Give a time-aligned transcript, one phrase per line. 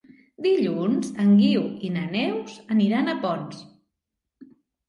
[0.45, 3.63] Dilluns en Guiu i na Neus aniran a Ponts.